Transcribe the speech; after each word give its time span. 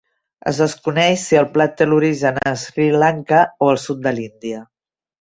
Es 0.51 0.61
desconeix 0.61 1.25
si 1.25 1.39
el 1.41 1.47
plat 1.59 1.77
té 1.83 1.87
l'origen 1.91 2.41
a 2.55 2.57
Sri 2.65 2.91
Lanka 3.07 3.45
o 3.67 3.71
al 3.75 3.83
sud 3.89 4.05
de 4.09 4.19
l'Índia. 4.21 4.69